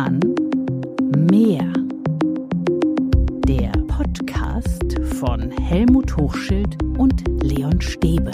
[0.00, 0.20] Roman
[1.30, 1.70] Mehr.
[3.46, 8.30] Der Podcast von Helmut Hochschild und Leon Stäbe.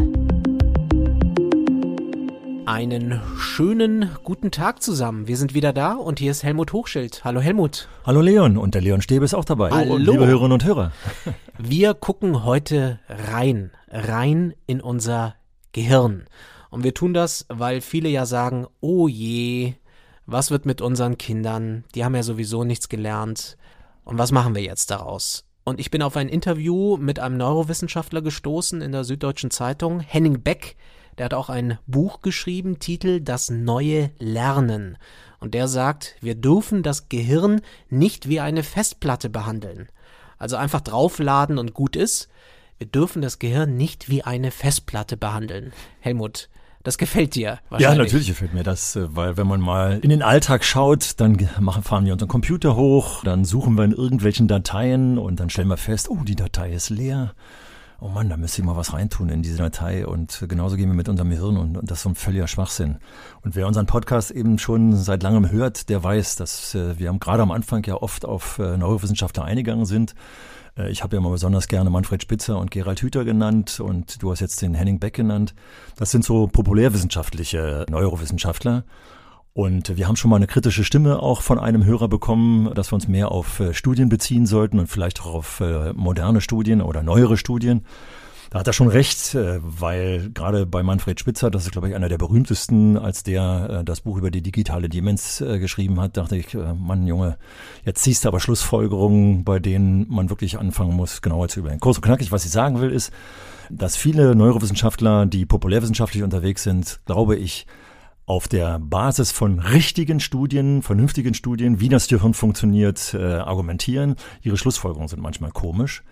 [2.66, 5.27] Einen schönen guten Tag zusammen.
[5.27, 7.25] Wir sind wieder da und hier ist Helmut Hochschild.
[7.25, 7.89] Hallo Helmut.
[8.05, 9.71] Hallo Leon und der Leon Stäbe ist auch dabei.
[9.71, 9.96] Hallo.
[9.96, 10.93] Liebe Hörerinnen und Hörer.
[11.59, 15.35] Wir gucken heute rein, rein in unser
[15.73, 16.27] Gehirn.
[16.71, 19.75] Und wir tun das, weil viele ja sagen, oh je,
[20.26, 21.85] was wird mit unseren Kindern?
[21.94, 23.57] Die haben ja sowieso nichts gelernt.
[24.04, 25.44] Und was machen wir jetzt daraus?
[25.64, 30.43] Und ich bin auf ein Interview mit einem Neurowissenschaftler gestoßen in der Süddeutschen Zeitung, Henning
[30.43, 30.76] Beck.
[31.18, 34.98] Der hat auch ein Buch geschrieben, Titel Das neue Lernen.
[35.41, 39.89] Und der sagt, wir dürfen das Gehirn nicht wie eine Festplatte behandeln.
[40.39, 42.28] Also einfach draufladen und gut ist.
[42.78, 45.72] Wir dürfen das Gehirn nicht wie eine Festplatte behandeln.
[46.00, 46.48] Helmut,
[46.86, 50.23] das gefällt dir Ja, natürlich gefällt mir das, äh, weil wenn man mal in den
[50.23, 55.19] Alltag schaut, dann machen, fahren wir unseren Computer hoch, dann suchen wir in irgendwelchen Dateien
[55.19, 57.34] und dann stellen wir fest, oh, die Datei ist leer.
[57.98, 60.07] Oh Mann, da müsste ich mal was reintun in diese Datei.
[60.07, 62.98] Und genauso gehen wir mit unserem Gehirn und, und das ist so ein völliger Schwachsinn.
[63.42, 67.42] Und wer unseren Podcast eben schon seit langem hört, der weiß, dass äh, wir gerade
[67.42, 70.14] am Anfang ja oft auf äh, Neurowissenschaftler eingegangen sind.
[70.77, 74.31] Äh, ich habe ja mal besonders gerne Manfred Spitzer und Gerald Hüther genannt und du
[74.31, 75.55] hast jetzt den Henning Beck genannt.
[75.97, 78.85] Das sind so populärwissenschaftliche Neurowissenschaftler.
[79.53, 82.97] Und wir haben schon mal eine kritische Stimme auch von einem Hörer bekommen, dass wir
[82.97, 87.03] uns mehr auf äh, Studien beziehen sollten und vielleicht auch auf äh, moderne Studien oder
[87.03, 87.87] neuere Studien.
[88.57, 91.95] Da hat er schon recht, äh, weil gerade bei Manfred Spitzer, das ist glaube ich
[91.95, 96.55] einer der berühmtesten, als der das Buch über die digitale Demenz geschrieben hat, dachte ich,
[96.55, 97.37] Mann Junge,
[97.85, 101.81] jetzt ziehst du aber Schlussfolgerungen, bei denen man wirklich anfangen muss, genauer zu überlegen.
[101.81, 103.13] Kurz und knackig, was ich sagen will, ist,
[103.69, 107.67] dass viele Neurowissenschaftler, die populärwissenschaftlich unterwegs sind, glaube ich,
[108.25, 114.17] auf der Basis von richtigen Studien, vernünftigen Studien, wie das Gehirn funktioniert, äh, argumentieren.
[114.42, 116.03] Ihre Schlussfolgerungen sind manchmal komisch.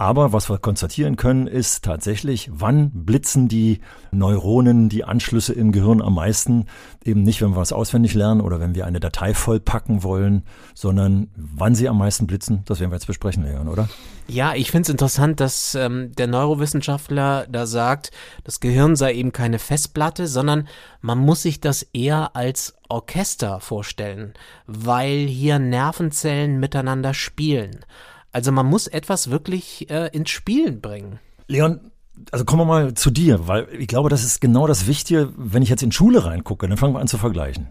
[0.00, 3.80] Aber was wir konstatieren können, ist tatsächlich, wann blitzen die
[4.12, 6.66] Neuronen, die Anschlüsse im Gehirn am meisten.
[7.04, 11.30] Eben nicht, wenn wir was auswendig lernen oder wenn wir eine Datei vollpacken wollen, sondern
[11.34, 12.62] wann sie am meisten blitzen.
[12.66, 13.88] Das werden wir jetzt besprechen, Leon, oder?
[14.28, 18.12] Ja, ich finde es interessant, dass ähm, der Neurowissenschaftler da sagt,
[18.44, 20.68] das Gehirn sei eben keine Festplatte, sondern
[21.00, 24.34] man muss sich das eher als Orchester vorstellen,
[24.68, 27.80] weil hier Nervenzellen miteinander spielen.
[28.32, 31.18] Also man muss etwas wirklich äh, ins Spielen bringen.
[31.46, 31.90] Leon,
[32.30, 35.62] also kommen wir mal zu dir, weil ich glaube, das ist genau das Wichtige, wenn
[35.62, 37.68] ich jetzt in Schule reingucke, dann fangen wir an zu vergleichen.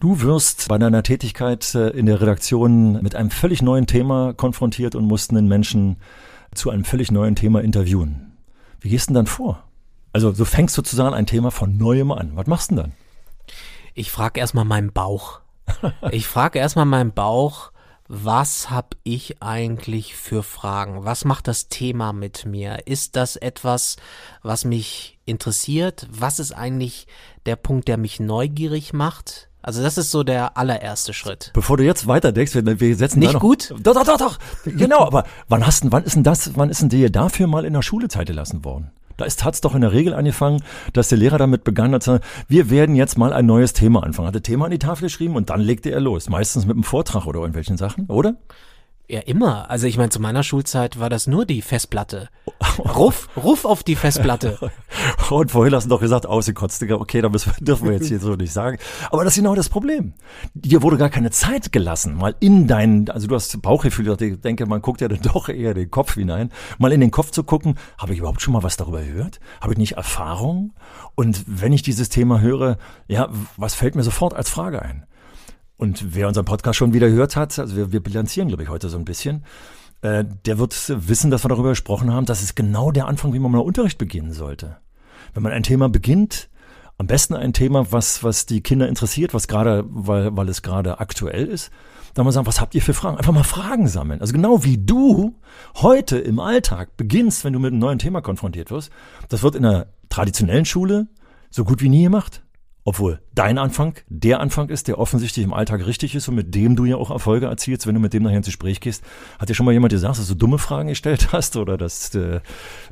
[0.00, 4.94] Du wirst bei deiner Tätigkeit äh, in der Redaktion mit einem völlig neuen Thema konfrontiert
[4.94, 5.96] und musst einen Menschen
[6.54, 8.32] zu einem völlig neuen Thema interviewen.
[8.80, 9.62] Wie gehst du denn dann vor?
[10.12, 12.32] Also du fängst sozusagen ein Thema von neuem an.
[12.34, 12.92] Was machst du denn dann?
[13.94, 15.40] Ich frage erstmal meinen Bauch.
[16.10, 17.72] Ich frage erstmal meinen Bauch,
[18.08, 21.04] was habe ich eigentlich für Fragen?
[21.04, 22.86] Was macht das Thema mit mir?
[22.86, 23.96] Ist das etwas,
[24.42, 26.06] was mich interessiert?
[26.10, 27.06] Was ist eigentlich
[27.46, 29.48] der Punkt, der mich neugierig macht?
[29.62, 31.50] Also das ist so der allererste Schritt.
[31.54, 33.74] Bevor du jetzt weiterdenkst, wir, wir setzen Nicht da noch, gut?
[33.82, 34.38] Doch, doch, doch, doch.
[34.66, 37.72] Genau, aber wann hast, wann ist denn das, wann ist denn dir dafür mal in
[37.72, 38.90] der Schule Zeit gelassen worden?
[39.16, 42.70] Da hat es doch in der Regel angefangen, dass der Lehrer damit begann, er, wir
[42.70, 44.28] werden jetzt mal ein neues Thema anfangen.
[44.28, 46.28] Hat das Thema an die Tafel geschrieben und dann legte er los.
[46.28, 48.36] Meistens mit einem Vortrag oder irgendwelchen Sachen, oder?
[49.06, 49.70] Ja, immer.
[49.70, 52.30] Also ich meine, zu meiner Schulzeit war das nur die Festplatte.
[52.78, 54.58] Ruf, ruf auf die Festplatte.
[55.30, 56.82] Und vorhin hast du doch gesagt, ausgekotzt.
[56.90, 58.78] Okay, da müssen dürfen wir jetzt hier so nicht sagen.
[59.10, 60.14] Aber das ist genau das Problem.
[60.54, 64.64] Dir wurde gar keine Zeit gelassen, mal in deinen, also du hast Bauchgefühl, ich denke,
[64.64, 67.74] man guckt ja dann doch eher den Kopf hinein, mal in den Kopf zu gucken,
[67.98, 69.38] habe ich überhaupt schon mal was darüber gehört?
[69.60, 70.72] Habe ich nicht Erfahrung?
[71.14, 73.28] Und wenn ich dieses Thema höre, ja,
[73.58, 75.04] was fällt mir sofort als Frage ein?
[75.76, 78.88] Und wer unseren Podcast schon wieder gehört hat, also wir, wir bilanzieren, glaube ich, heute
[78.88, 79.44] so ein bisschen,
[80.02, 83.38] äh, der wird wissen, dass wir darüber gesprochen haben, dass es genau der Anfang, wie
[83.38, 84.76] man mal Unterricht beginnen sollte.
[85.32, 86.48] Wenn man ein Thema beginnt,
[86.96, 91.00] am besten ein Thema, was, was die Kinder interessiert, was gerade, weil, weil es gerade
[91.00, 91.70] aktuell ist,
[92.14, 93.16] dann mal sagen, was habt ihr für Fragen?
[93.16, 94.20] Einfach mal Fragen sammeln.
[94.20, 95.34] Also genau wie du
[95.76, 98.90] heute im Alltag beginnst, wenn du mit einem neuen Thema konfrontiert wirst,
[99.28, 101.08] das wird in der traditionellen Schule
[101.50, 102.44] so gut wie nie gemacht.
[102.84, 106.76] Obwohl dein Anfang der Anfang ist, der offensichtlich im Alltag richtig ist und mit dem
[106.76, 109.02] du ja auch Erfolge erzielst, wenn du mit dem nachher ins Gespräch gehst.
[109.38, 112.40] Hat dir schon mal jemand gesagt, dass du dumme Fragen gestellt hast oder dass äh,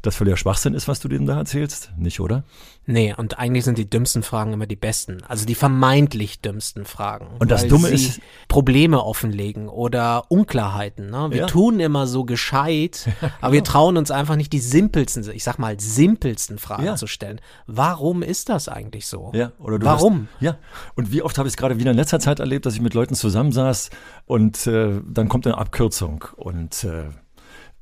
[0.03, 1.93] das völliger Schwachsinn ist, was du dem da erzählst?
[1.97, 2.45] Nicht, oder?
[2.85, 5.19] Nee, und eigentlich sind die dümmsten Fragen immer die besten.
[5.29, 7.29] Also die vermeintlich dümmsten Fragen.
[7.39, 8.21] Und das Dumme ist.
[8.49, 11.09] Probleme offenlegen oder Unklarheiten.
[11.11, 11.29] Ne?
[11.31, 11.47] Wir ja.
[11.47, 13.09] tun immer so gescheit,
[13.41, 16.97] aber wir trauen uns einfach nicht die simpelsten, ich sag mal, simpelsten Fragen ja.
[16.97, 17.41] zu stellen.
[17.67, 19.31] Warum ist das eigentlich so?
[19.33, 20.29] Ja, oder du Warum?
[20.41, 20.57] Ja,
[20.95, 22.95] und wie oft habe ich es gerade wieder in letzter Zeit erlebt, dass ich mit
[22.95, 23.91] Leuten zusammensaß
[24.27, 27.05] und äh, dann kommt eine Abkürzung und äh,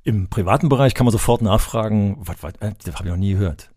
[0.02, 3.32] im privaten Bereich kann man sofort nachfragen, was, was, äh, das habe ich noch nie
[3.32, 3.70] gehört.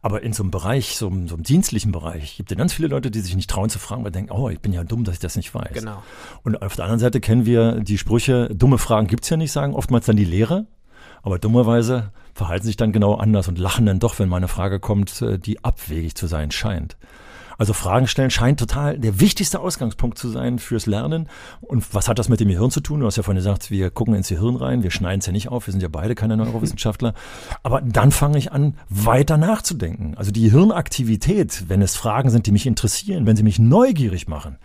[0.00, 2.88] Aber in so einem Bereich, so einem, so einem dienstlichen Bereich, gibt es ganz viele
[2.88, 5.14] Leute, die sich nicht trauen zu fragen, weil denken, oh, ich bin ja dumm, dass
[5.14, 5.72] ich das nicht weiß.
[5.72, 6.02] Genau.
[6.44, 9.74] Und auf der anderen Seite kennen wir die Sprüche, dumme Fragen gibt's ja nicht, sagen
[9.74, 10.66] oftmals dann die Lehrer.
[11.22, 14.78] Aber dummerweise verhalten sich dann genau anders und lachen dann doch, wenn mal eine Frage
[14.78, 16.96] kommt, äh, die abwegig zu sein scheint.
[17.58, 21.28] Also Fragen stellen scheint total der wichtigste Ausgangspunkt zu sein fürs Lernen.
[21.60, 23.00] Und was hat das mit dem Gehirn zu tun?
[23.00, 25.48] Du hast ja vorhin gesagt, wir gucken ins Gehirn rein, wir schneiden es ja nicht
[25.48, 27.14] auf, wir sind ja beide keine Neurowissenschaftler.
[27.64, 30.14] Aber dann fange ich an, weiter nachzudenken.
[30.16, 34.56] Also die Hirnaktivität, wenn es Fragen sind, die mich interessieren, wenn sie mich neugierig machen,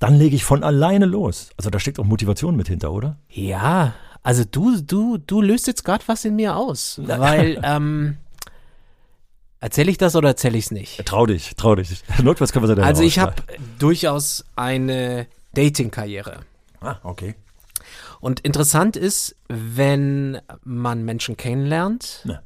[0.00, 1.50] dann lege ich von alleine los.
[1.56, 3.16] Also da steckt auch Motivation mit hinter, oder?
[3.28, 3.94] Ja,
[4.24, 7.00] also du, du, du löst jetzt gerade was in mir aus.
[7.06, 8.16] Weil, ähm,
[9.64, 11.06] erzähle ich das oder erzähle ich es nicht?
[11.06, 12.02] Trau dich, trau dich.
[12.22, 13.34] Notfalls können wir Also ich habe
[13.78, 16.40] durchaus eine Dating-Karriere.
[16.80, 17.34] Ah, okay.
[18.20, 22.42] Und interessant ist, wenn man Menschen kennenlernt, Ne.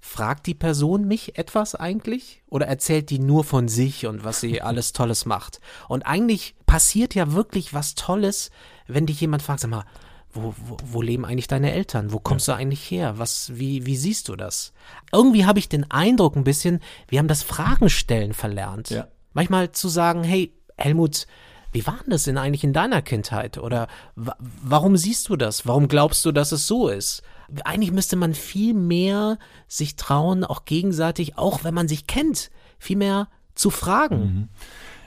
[0.00, 4.60] fragt die Person mich etwas eigentlich oder erzählt die nur von sich und was sie
[4.62, 5.60] alles Tolles macht?
[5.88, 8.50] Und eigentlich passiert ja wirklich was Tolles,
[8.86, 9.84] wenn dich jemand fragt, sag mal,
[10.32, 12.12] wo, wo, wo leben eigentlich deine Eltern?
[12.12, 13.18] Wo kommst du eigentlich her?
[13.18, 14.72] Was, wie, wie siehst du das?
[15.12, 18.90] Irgendwie habe ich den Eindruck ein bisschen, wir haben das Fragenstellen verlernt.
[18.90, 19.08] Ja.
[19.34, 21.26] Manchmal zu sagen, hey, Helmut,
[21.72, 23.58] wie war denn das denn eigentlich in deiner Kindheit?
[23.58, 25.66] Oder wa warum siehst du das?
[25.66, 27.22] Warum glaubst du, dass es so ist?
[27.64, 29.38] Eigentlich müsste man viel mehr
[29.68, 34.48] sich trauen, auch gegenseitig, auch wenn man sich kennt, viel mehr zu fragen.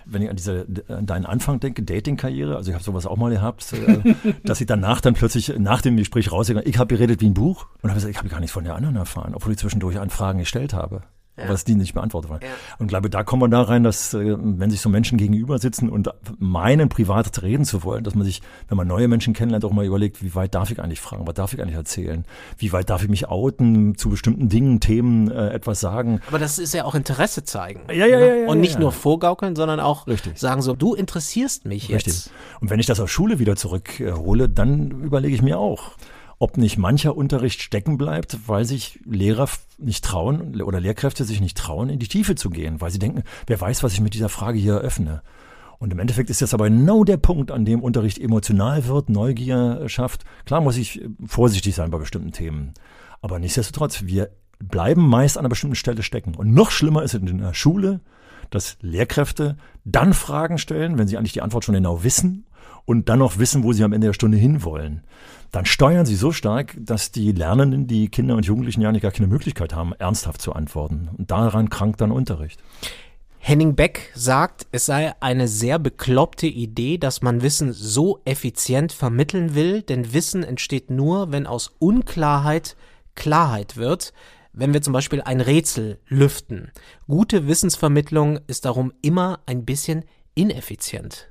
[0.05, 3.31] Wenn ich an diese an deinen Anfang denke, Dating-Karriere, also ich habe sowas auch mal
[3.31, 7.27] gehabt, äh, dass ich danach dann plötzlich nach dem Gespräch rausgegangen, ich habe geredet wie
[7.27, 9.57] ein Buch und habe gesagt, ich habe gar nichts von der anderen erfahren, obwohl ich
[9.57, 11.01] zwischendurch Anfragen gestellt habe.
[11.37, 12.41] Aber dass die nicht beantwortet waren.
[12.41, 12.47] Ja.
[12.79, 15.89] Und glaube, da kommen wir da rein, dass, äh, wenn sich so Menschen gegenüber sitzen
[15.89, 16.09] und
[16.39, 19.85] meinen, privat reden zu wollen, dass man sich, wenn man neue Menschen kennenlernt, auch mal
[19.85, 22.25] überlegt, wie weit darf ich eigentlich fragen, was darf ich eigentlich erzählen,
[22.57, 26.21] wie weit darf ich mich outen, zu bestimmten Dingen, Themen äh, etwas sagen.
[26.27, 27.81] Aber das ist ja auch Interesse zeigen.
[27.89, 28.27] Ja, ja, ne?
[28.27, 28.79] ja, ja, Und nicht ja.
[28.79, 30.39] nur vorgaukeln, sondern auch Richtig.
[30.39, 32.07] sagen so, du interessierst mich jetzt.
[32.07, 32.31] Richtig.
[32.61, 35.91] Und wenn ich das aus Schule wieder zurückhole, dann überlege ich mir auch,
[36.39, 39.47] ob nicht mancher Unterricht stecken bleibt, weil sich Lehrer
[39.77, 43.23] nicht trauen oder Lehrkräfte sich nicht trauen, in die Tiefe zu gehen, weil sie denken,
[43.47, 45.21] wer weiß, was ich mit dieser Frage hier eröffne.
[45.77, 49.83] Und im Endeffekt ist das aber genau der Punkt, an dem Unterricht emotional wird, Neugier
[49.87, 50.23] schafft.
[50.45, 52.73] Klar muss ich äh, vorsichtig sein bei bestimmten Themen.
[53.21, 54.29] Aber nichtsdestotrotz, wir
[54.59, 56.35] bleiben meist an einer bestimmten Stelle stecken.
[56.35, 57.99] Und noch schlimmer ist es in der Schule,
[58.49, 62.45] dass Lehrkräfte dann Fragen stellen, wenn sie eigentlich die Antwort schon genau wissen
[62.85, 65.01] und dann noch wissen, wo sie am Ende der Stunde hinwollen.
[65.55, 69.13] Dann steuern sie so stark, dass die Lernenden, die Kinder und Jugendlichen ja nicht gar
[69.13, 71.07] keine Möglichkeit haben, ernsthaft zu antworten.
[71.17, 72.61] Und daran krankt dann Unterricht.
[73.39, 79.55] Henning Beck sagt, es sei eine sehr bekloppte Idee, dass man Wissen so effizient vermitteln
[79.55, 82.75] will, denn Wissen entsteht nur, wenn aus Unklarheit
[83.15, 84.11] Klarheit wird,
[84.51, 86.73] wenn wir zum Beispiel ein Rätsel lüften.
[87.07, 90.03] Gute Wissensvermittlung ist darum immer ein bisschen
[90.33, 91.29] ineffizient.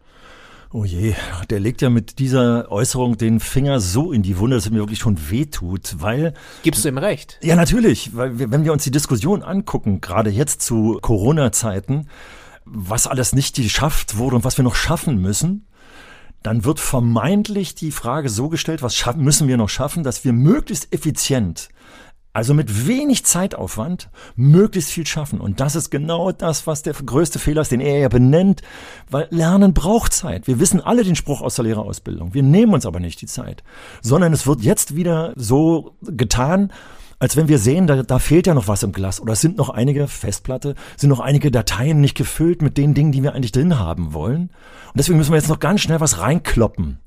[0.76, 1.14] Oh je,
[1.50, 4.80] der legt ja mit dieser Äußerung den Finger so in die Wunde, dass es mir
[4.80, 6.34] wirklich schon wehtut, weil
[6.64, 7.38] Gibst du ihm recht?
[7.44, 12.08] Ja, natürlich, weil wir, wenn wir uns die Diskussion angucken, gerade jetzt zu Corona-Zeiten,
[12.64, 15.69] was alles nicht geschafft wurde und was wir noch schaffen müssen,
[16.43, 20.93] dann wird vermeintlich die Frage so gestellt, was müssen wir noch schaffen, dass wir möglichst
[20.93, 21.69] effizient,
[22.34, 25.41] also mit wenig Zeitaufwand, möglichst viel schaffen.
[25.41, 28.60] Und das ist genau das, was der größte Fehler ist, den er ja benennt,
[29.08, 30.48] weil Lernen braucht Zeit.
[30.48, 32.34] Wir wissen alle den Spruch aus der Lehrerausbildung.
[32.34, 33.62] Wir nehmen uns aber nicht die Zeit,
[34.03, 36.72] sondern es wird jetzt wieder so getan,
[37.20, 39.56] als wenn wir sehen, da, da fehlt ja noch was im Glas oder es sind
[39.56, 43.53] noch einige Festplatte, sind noch einige Dateien nicht gefüllt mit den Dingen, die wir eigentlich
[43.53, 44.50] drin haben wollen.
[44.88, 46.98] Und deswegen müssen wir jetzt noch ganz schnell was reinkloppen.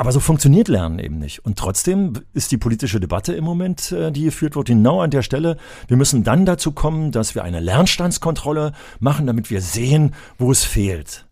[0.00, 1.44] Aber so funktioniert Lernen eben nicht.
[1.44, 5.20] Und trotzdem ist die politische Debatte im Moment, äh, die geführt wird, genau an der
[5.20, 5.58] Stelle.
[5.88, 10.64] Wir müssen dann dazu kommen, dass wir eine Lernstandskontrolle machen, damit wir sehen, wo es
[10.64, 11.26] fehlt.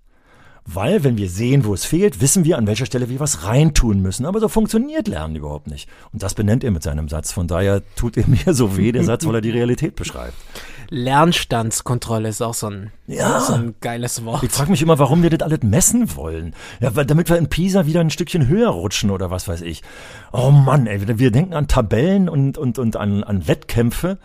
[0.66, 4.02] Weil, wenn wir sehen, wo es fehlt, wissen wir, an welcher Stelle wir was reintun
[4.02, 4.26] müssen.
[4.26, 5.88] Aber so funktioniert Lernen überhaupt nicht.
[6.12, 7.32] Und das benennt er mit seinem Satz.
[7.32, 10.36] Von daher tut er mir so weh, der Satz, weil er die Realität beschreibt.
[10.90, 13.40] Lernstandskontrolle ist auch so ein, Ja.
[13.40, 14.42] so ein geiles Wort.
[14.42, 16.54] Ich frage mich immer, warum wir das alles messen wollen.
[16.80, 19.82] Ja, weil, damit wir in Pisa wieder ein Stückchen höher rutschen oder was weiß ich.
[20.32, 24.18] Oh Mann, ey, wir denken an Tabellen und, und, und an, an Wettkämpfe.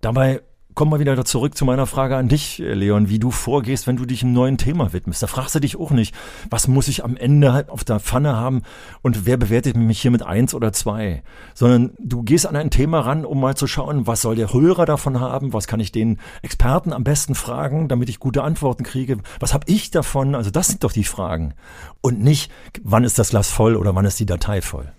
[0.00, 0.42] Dabei
[0.74, 4.06] kommen wir wieder zurück zu meiner Frage an dich, Leon, wie du vorgehst, wenn du
[4.06, 5.22] dich einem neuen Thema widmest.
[5.22, 6.14] Da fragst du dich auch nicht,
[6.50, 8.62] was muss ich am Ende halt auf der Pfanne haben
[9.02, 11.22] und wer bewertet mich hier mit eins oder zwei,
[11.54, 14.86] sondern du gehst an ein Thema ran, um mal zu schauen, was soll der Hörer
[14.86, 19.18] davon haben, was kann ich den Experten am besten fragen, damit ich gute Antworten kriege,
[19.40, 21.54] was habe ich davon, also das sind doch die Fragen.
[22.00, 22.50] Und nicht,
[22.82, 24.92] wann ist das Glas voll oder wann ist die Datei voll.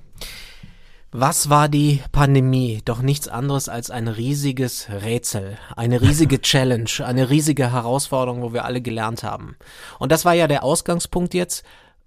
[1.15, 2.82] Was war die Pandemie?
[2.86, 8.65] Doch nichts anderes als ein riesiges Rätsel, eine riesige Challenge, eine riesige Herausforderung, wo wir
[8.65, 9.55] alle gelernt haben.
[10.00, 11.63] Und das war ja der Ausgangspunkt jetzt.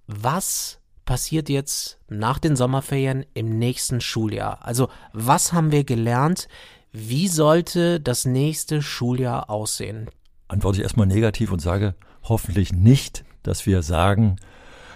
[0.09, 4.67] Was passiert jetzt nach den Sommerferien im nächsten Schuljahr?
[4.67, 6.49] Also was haben wir gelernt?
[6.91, 10.11] Wie sollte das nächste Schuljahr aussehen?
[10.49, 11.95] Antworte ich erstmal negativ und sage
[12.25, 14.35] hoffentlich nicht, dass wir sagen,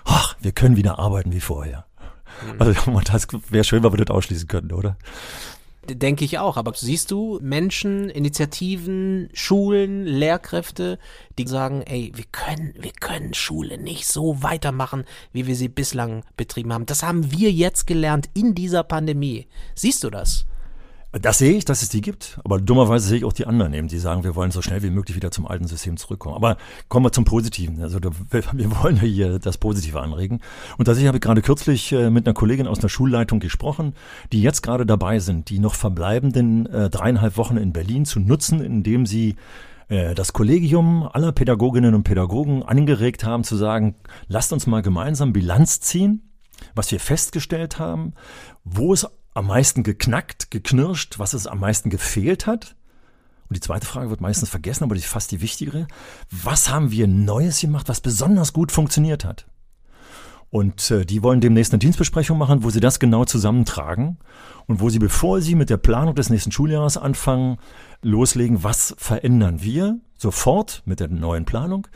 [0.04, 1.86] ach, wir können wieder arbeiten wie vorher.
[2.58, 4.96] Also das wäre schön, wenn wir das ausschließen könnten, oder?
[5.88, 6.56] Denke ich auch.
[6.56, 10.98] Aber siehst du Menschen, Initiativen, Schulen, Lehrkräfte,
[11.38, 16.22] die sagen, ey, wir können, wir können Schule nicht so weitermachen, wie wir sie bislang
[16.36, 16.86] betrieben haben.
[16.86, 19.46] Das haben wir jetzt gelernt in dieser Pandemie.
[19.74, 20.46] Siehst du das?
[21.12, 23.88] Das sehe ich, dass es die gibt, aber dummerweise sehe ich auch die anderen eben,
[23.88, 26.36] die sagen, wir wollen so schnell wie möglich wieder zum alten System zurückkommen.
[26.36, 26.56] Aber
[26.88, 27.82] kommen wir zum Positiven.
[27.82, 27.98] Also
[28.30, 30.40] wir wollen ja hier das Positive anregen.
[30.78, 33.94] Und tatsächlich habe ich gerade kürzlich äh, mit einer Kollegin aus einer Schulleitung gesprochen,
[34.30, 38.60] die jetzt gerade dabei sind, die noch verbleibenden äh, dreieinhalb Wochen in Berlin zu nutzen,
[38.60, 39.34] indem sie
[39.88, 43.96] äh, das Kollegium aller Pädagoginnen und Pädagogen angeregt haben zu sagen,
[44.28, 46.30] lasst uns mal gemeinsam Bilanz ziehen,
[46.76, 48.14] was wir festgestellt haben,
[48.62, 52.76] wo es am meisten geknackt, geknirscht, was es am meisten gefehlt hat?
[53.48, 55.88] Und die zweite Frage wird meistens vergessen, aber die ist fast die wichtigere.
[56.30, 59.46] Was haben wir Neues gemacht, was besonders gut funktioniert hat?
[60.50, 64.18] Und äh, die wollen demnächst eine Dienstbesprechung machen, wo sie das genau zusammentragen
[64.66, 67.58] und wo sie, bevor sie mit der Planung des nächsten Schuljahres anfangen,
[68.02, 71.86] loslegen, was verändern wir sofort mit der neuen Planung.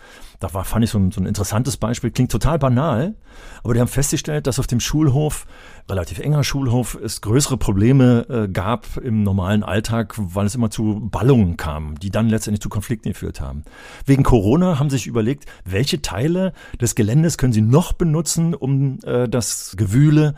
[0.40, 3.14] Da war, fand ich so ein, so ein interessantes Beispiel, klingt total banal,
[3.62, 5.46] aber die haben festgestellt, dass auf dem Schulhof,
[5.90, 11.06] relativ enger Schulhof, es größere Probleme äh, gab im normalen Alltag, weil es immer zu
[11.10, 13.64] Ballungen kam, die dann letztendlich zu Konflikten geführt haben.
[14.06, 18.98] Wegen Corona haben sie sich überlegt, welche Teile des Geländes können sie noch benutzen, um
[19.04, 20.34] äh, das Gewühle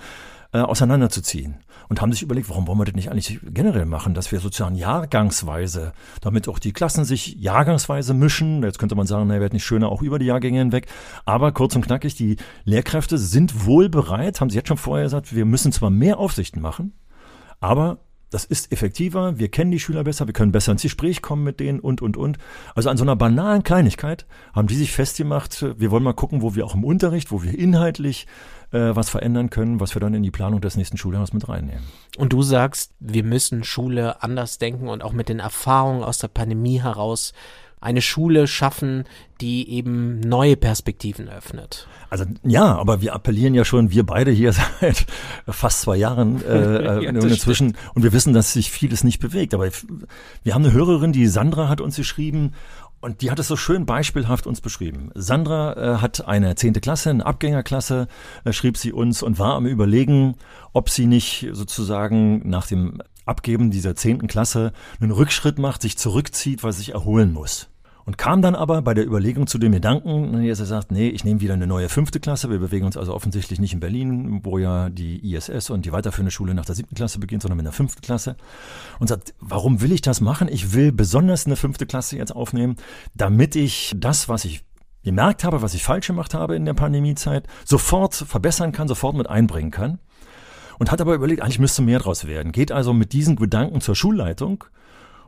[0.52, 1.56] äh, auseinanderzuziehen
[1.88, 4.74] und haben sich überlegt, warum wollen wir das nicht eigentlich generell machen, dass wir sozusagen
[4.74, 8.62] jahrgangsweise, damit auch die Klassen sich jahrgangsweise mischen.
[8.62, 10.86] Jetzt könnte man sagen, naja, wird nicht schöner auch über die Jahrgänge hinweg.
[11.24, 15.34] Aber kurz und knackig, die Lehrkräfte sind wohl bereit, haben sie jetzt schon vorher gesagt,
[15.34, 16.92] wir müssen zwar mehr Aufsichten machen,
[17.60, 17.98] aber
[18.30, 21.60] das ist effektiver, wir kennen die Schüler besser, wir können besser ins Gespräch kommen mit
[21.60, 22.38] denen und, und, und.
[22.74, 26.54] Also an so einer banalen Kleinigkeit haben die sich festgemacht, wir wollen mal gucken, wo
[26.54, 28.26] wir auch im Unterricht, wo wir inhaltlich
[28.72, 31.84] äh, was verändern können, was wir dann in die Planung des nächsten Schuljahres mit reinnehmen.
[32.16, 36.28] Und du sagst, wir müssen Schule anders denken und auch mit den Erfahrungen aus der
[36.28, 37.32] Pandemie heraus
[37.80, 39.04] eine Schule schaffen,
[39.40, 41.86] die eben neue Perspektiven öffnet.
[42.08, 45.06] Also ja, aber wir appellieren ja schon, wir beide hier seit
[45.46, 47.94] fast zwei Jahren äh, ja, inzwischen stimmt.
[47.94, 49.54] und wir wissen, dass sich vieles nicht bewegt.
[49.54, 49.68] Aber
[50.42, 52.52] wir haben eine Hörerin, die Sandra hat uns geschrieben
[53.00, 55.10] und die hat es so schön beispielhaft uns beschrieben.
[55.14, 58.08] Sandra äh, hat eine zehnte Klasse, eine Abgängerklasse,
[58.44, 60.36] äh, schrieb sie uns und war am Überlegen,
[60.72, 66.62] ob sie nicht sozusagen nach dem Abgeben dieser zehnten Klasse einen Rückschritt macht, sich zurückzieht,
[66.62, 67.68] weil sich erholen muss.
[68.06, 71.24] Und kam dann aber bei der Überlegung zu dem Gedanken, dass er sagt, nee, ich
[71.24, 72.48] nehme wieder eine neue fünfte Klasse.
[72.48, 76.30] Wir bewegen uns also offensichtlich nicht in Berlin, wo ja die ISS und die weiterführende
[76.30, 78.36] Schule nach der siebten Klasse beginnt, sondern mit einer fünften Klasse.
[79.00, 80.46] Und sagt, warum will ich das machen?
[80.46, 82.76] Ich will besonders eine fünfte Klasse jetzt aufnehmen,
[83.16, 84.62] damit ich das, was ich
[85.02, 89.28] gemerkt habe, was ich falsch gemacht habe in der Pandemiezeit, sofort verbessern kann, sofort mit
[89.28, 89.98] einbringen kann.
[90.78, 92.52] Und hat aber überlegt, eigentlich müsste mehr draus werden.
[92.52, 94.64] Geht also mit diesen Gedanken zur Schulleitung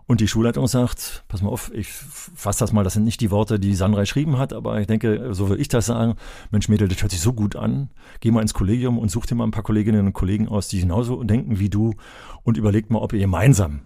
[0.08, 3.30] und die Schulleitung sagt, pass mal auf, ich fasse das mal, das sind nicht die
[3.30, 6.14] Worte, die Sandra geschrieben hat, aber ich denke, so will ich das sagen.
[6.50, 7.90] Mensch, Mädel, das hört sich so gut an.
[8.20, 10.80] Geh mal ins Kollegium und such dir mal ein paar Kolleginnen und Kollegen aus, die
[10.80, 11.94] genauso denken wie du
[12.42, 13.80] und überlegt mal, ob ihr gemeinsam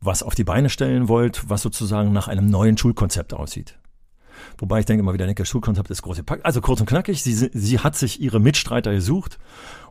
[0.00, 3.78] was auf die Beine stellen wollt, was sozusagen nach einem neuen Schulkonzept aussieht.
[4.58, 6.40] Wobei ich denke immer wieder, denke, Schulkonzept ist große Pack.
[6.42, 9.38] Also kurz und knackig, sie, sie hat sich ihre Mitstreiter gesucht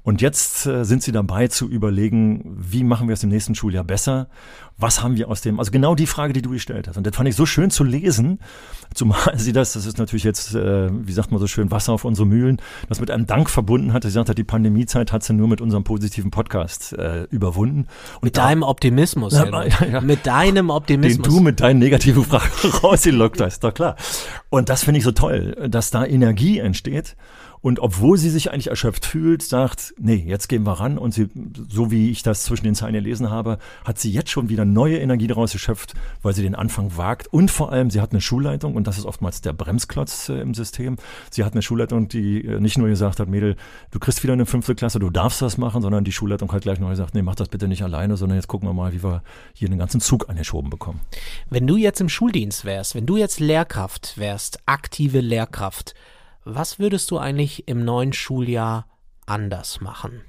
[0.03, 3.83] und jetzt äh, sind sie dabei zu überlegen, wie machen wir es im nächsten Schuljahr
[3.83, 4.29] besser?
[4.77, 6.97] Was haben wir aus dem, also genau die Frage, die du gestellt hast.
[6.97, 8.39] Und das fand ich so schön zu lesen,
[8.95, 12.03] zumal sie das, das ist natürlich jetzt, äh, wie sagt man so schön, Wasser auf
[12.03, 12.57] unsere Mühlen,
[12.89, 14.03] das mit einem Dank verbunden hat.
[14.03, 17.85] Sie hat, die Pandemiezeit hat sie nur mit unserem positiven Podcast äh, überwunden.
[18.15, 21.27] Und mit da, deinem Optimismus, ja, ja, ja, Mit deinem Optimismus.
[21.27, 22.49] Den du mit deinen negativen Fragen
[22.83, 23.95] rausgelockt hast, doch klar.
[24.49, 27.15] Und das finde ich so toll, dass da Energie entsteht
[27.61, 30.97] Und obwohl sie sich eigentlich erschöpft fühlt, sagt, nee, jetzt gehen wir ran.
[30.97, 31.29] Und sie,
[31.69, 34.97] so wie ich das zwischen den Zeilen gelesen habe, hat sie jetzt schon wieder neue
[34.99, 37.27] Energie daraus geschöpft, weil sie den Anfang wagt.
[37.27, 40.55] Und vor allem, sie hat eine Schulleitung, und das ist oftmals der Bremsklotz äh, im
[40.55, 40.95] System.
[41.29, 43.55] Sie hat eine Schulleitung, die äh, nicht nur gesagt hat, Mädel,
[43.91, 46.79] du kriegst wieder eine fünfte Klasse, du darfst das machen, sondern die Schulleitung hat gleich
[46.79, 49.21] noch gesagt, nee, mach das bitte nicht alleine, sondern jetzt gucken wir mal, wie wir
[49.53, 51.01] hier den ganzen Zug angeschoben bekommen.
[51.49, 55.93] Wenn du jetzt im Schuldienst wärst, wenn du jetzt Lehrkraft wärst, aktive Lehrkraft,
[56.43, 58.87] was würdest du eigentlich im neuen Schuljahr
[59.25, 60.21] anders machen?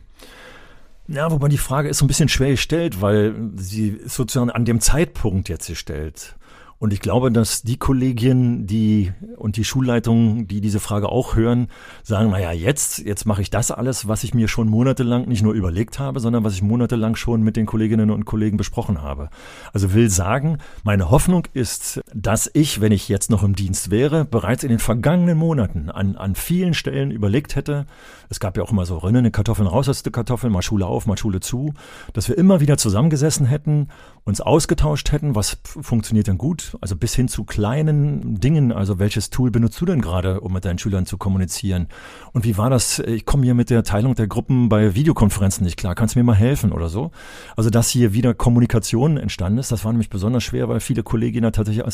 [1.08, 4.80] Ja, wobei die Frage ist so ein bisschen schwer gestellt, weil sie sozusagen an dem
[4.80, 6.36] Zeitpunkt jetzt gestellt.
[6.82, 11.68] Und ich glaube, dass die Kollegien, die und die Schulleitungen, die diese Frage auch hören,
[12.02, 15.54] sagen, naja, jetzt, jetzt mache ich das alles, was ich mir schon monatelang nicht nur
[15.54, 19.30] überlegt habe, sondern was ich monatelang schon mit den Kolleginnen und Kollegen besprochen habe.
[19.72, 24.24] Also will sagen, meine Hoffnung ist, dass ich, wenn ich jetzt noch im Dienst wäre,
[24.24, 27.86] bereits in den vergangenen Monaten an, an vielen Stellen überlegt hätte,
[28.28, 31.38] es gab ja auch immer so rinnende Kartoffeln, rauseste Kartoffeln, mal Schule auf, mal Schule
[31.38, 31.74] zu,
[32.12, 33.86] dass wir immer wieder zusammengesessen hätten,
[34.24, 39.30] uns ausgetauscht hätten, was funktioniert denn gut, also bis hin zu kleinen Dingen, also welches
[39.30, 41.88] Tool benutzt du denn gerade, um mit deinen Schülern zu kommunizieren?
[42.32, 45.76] Und wie war das, ich komme hier mit der Teilung der Gruppen bei Videokonferenzen nicht
[45.76, 47.10] klar, kannst du mir mal helfen oder so?
[47.56, 51.52] Also dass hier wieder Kommunikation entstanden ist, das war nämlich besonders schwer, weil viele Kolleginnen
[51.52, 51.84] tatsächlich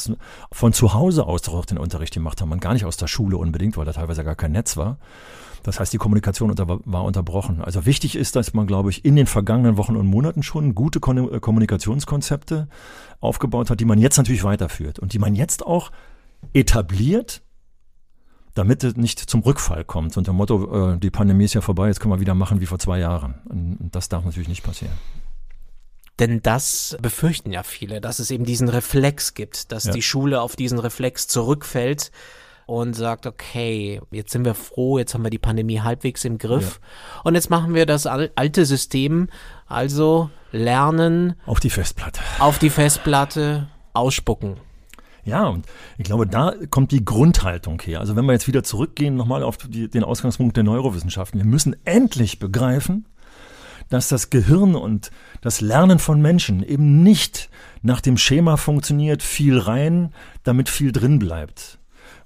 [0.52, 3.36] von zu Hause aus auch den Unterricht gemacht haben und gar nicht aus der Schule
[3.36, 4.98] unbedingt, weil da teilweise gar kein Netz war.
[5.68, 7.60] Das heißt, die Kommunikation unter, war unterbrochen.
[7.60, 10.98] Also wichtig ist, dass man, glaube ich, in den vergangenen Wochen und Monaten schon gute
[10.98, 12.68] äh, Kommunikationskonzepte
[13.20, 15.92] aufgebaut hat, die man jetzt natürlich weiterführt und die man jetzt auch
[16.54, 17.42] etabliert,
[18.54, 20.16] damit es nicht zum Rückfall kommt.
[20.16, 22.66] Unter dem Motto, äh, die Pandemie ist ja vorbei, jetzt können wir wieder machen wie
[22.66, 23.34] vor zwei Jahren.
[23.50, 24.94] Und das darf natürlich nicht passieren.
[26.18, 29.92] Denn das befürchten ja viele, dass es eben diesen Reflex gibt, dass ja.
[29.92, 32.10] die Schule auf diesen Reflex zurückfällt
[32.68, 36.80] und sagt, okay, jetzt sind wir froh, jetzt haben wir die Pandemie halbwegs im Griff
[36.82, 37.20] ja.
[37.24, 39.28] und jetzt machen wir das alte System,
[39.66, 41.34] also lernen.
[41.46, 42.20] Auf die Festplatte.
[42.38, 44.56] Auf die Festplatte ausspucken.
[45.24, 45.64] Ja, und
[45.96, 48.00] ich glaube, da kommt die Grundhaltung her.
[48.00, 51.40] Also wenn wir jetzt wieder zurückgehen, nochmal auf die, den Ausgangspunkt der Neurowissenschaften.
[51.40, 53.06] Wir müssen endlich begreifen,
[53.88, 55.10] dass das Gehirn und
[55.40, 57.48] das Lernen von Menschen eben nicht
[57.80, 61.78] nach dem Schema funktioniert, viel rein, damit viel drin bleibt.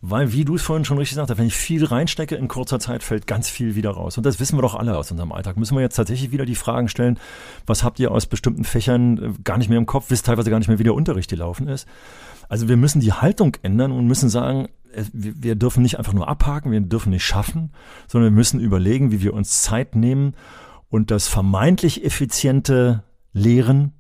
[0.04, 2.80] Weil, wie du es vorhin schon richtig gesagt hast, wenn ich viel reinstecke, in kurzer
[2.80, 4.18] Zeit fällt ganz viel wieder raus.
[4.18, 5.56] Und das wissen wir doch alle aus unserem Alltag.
[5.56, 7.20] Müssen wir jetzt tatsächlich wieder die Fragen stellen,
[7.66, 10.58] was habt ihr aus bestimmten Fächern äh, gar nicht mehr im Kopf, wisst teilweise gar
[10.58, 11.86] nicht mehr, wie der Unterricht gelaufen ist.
[12.48, 14.68] Also wir müssen die Haltung ändern und müssen sagen,
[15.12, 17.72] wir dürfen nicht einfach nur abhaken, wir dürfen nicht schaffen,
[18.08, 20.34] sondern wir müssen überlegen, wie wir uns Zeit nehmen
[20.88, 23.92] und das vermeintlich effiziente Lehren,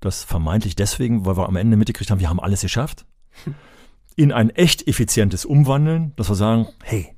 [0.00, 3.06] das vermeintlich deswegen, weil wir am Ende mitgekriegt haben, wir haben alles geschafft.
[4.16, 7.14] in ein echt effizientes umwandeln, dass wir sagen, hey,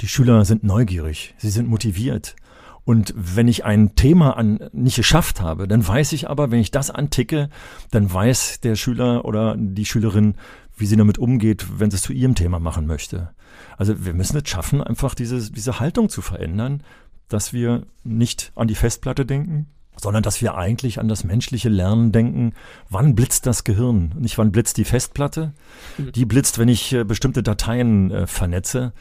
[0.00, 2.36] die Schüler sind neugierig, sie sind motiviert.
[2.84, 6.70] Und wenn ich ein Thema an, nicht geschafft habe, dann weiß ich aber, wenn ich
[6.70, 7.50] das anticke,
[7.90, 10.36] dann weiß der Schüler oder die Schülerin,
[10.74, 13.34] wie sie damit umgeht, wenn sie es zu ihrem Thema machen möchte.
[13.76, 16.82] Also wir müssen es schaffen, einfach diese, diese Haltung zu verändern,
[17.28, 19.66] dass wir nicht an die Festplatte denken,
[20.00, 22.52] sondern dass wir eigentlich an das menschliche Lernen denken.
[22.88, 24.12] Wann blitzt das Gehirn?
[24.18, 25.52] Nicht wann blitzt die Festplatte?
[25.96, 26.12] Mhm.
[26.12, 28.92] Die blitzt, wenn ich äh, bestimmte Dateien äh, vernetze.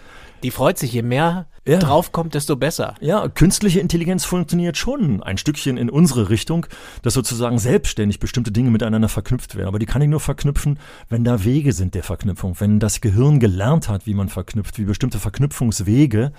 [0.44, 1.80] Die freut sich, je mehr ja.
[1.80, 2.94] draufkommt, desto besser.
[3.02, 6.68] Ja, künstliche Intelligenz funktioniert schon ein Stückchen in unsere Richtung,
[7.02, 9.68] dass sozusagen selbstständig bestimmte Dinge miteinander verknüpft werden.
[9.68, 10.80] Aber die kann ich nur verknüpfen,
[11.10, 14.86] wenn da Wege sind der Verknüpfung, wenn das Gehirn gelernt hat, wie man verknüpft, wie
[14.86, 16.34] bestimmte Verknüpfungswege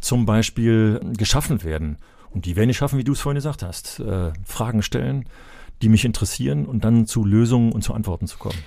[0.00, 1.96] zum Beispiel geschaffen werden.
[2.30, 4.00] Und die werden ich schaffen, wie du es vorhin gesagt hast.
[4.00, 5.24] Äh, Fragen stellen,
[5.82, 8.58] die mich interessieren und dann zu Lösungen und zu Antworten zu kommen.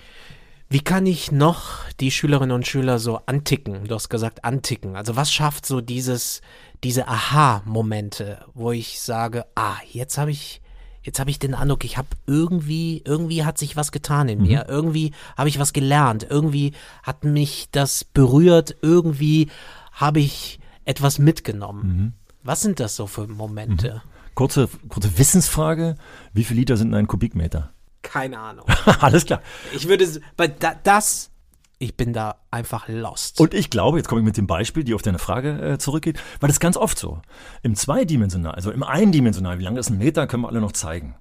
[0.71, 3.83] Wie kann ich noch die Schülerinnen und Schüler so anticken?
[3.89, 4.95] Du hast gesagt anticken.
[4.95, 6.41] Also was schafft so dieses,
[6.81, 10.61] diese Aha-Momente, wo ich sage, ah, jetzt habe ich,
[11.03, 14.47] jetzt habe ich den Eindruck, ich habe irgendwie, irgendwie hat sich was getan in mhm.
[14.47, 14.65] mir.
[14.69, 16.25] Irgendwie habe ich was gelernt.
[16.29, 16.71] Irgendwie
[17.03, 18.77] hat mich das berührt.
[18.81, 19.49] Irgendwie
[19.91, 21.83] habe ich etwas mitgenommen.
[21.83, 22.13] Mhm.
[22.43, 24.01] Was sind das so für Momente?
[24.03, 24.09] Mhm.
[24.33, 25.95] Kurze, kurze Wissensfrage.
[26.33, 27.71] Wie viel Liter sind in einem Kubikmeter?
[28.01, 28.65] Keine Ahnung.
[28.99, 29.41] Alles klar.
[29.75, 31.29] Ich würde, bei da, das,
[31.77, 33.39] ich bin da einfach lost.
[33.39, 36.17] Und ich glaube, jetzt komme ich mit dem Beispiel, die auf deine Frage äh, zurückgeht,
[36.39, 37.21] weil das ist ganz oft so.
[37.61, 41.15] Im zweidimensionalen, also im eindimensionalen, wie lang ist ein Meter, können wir alle noch zeigen.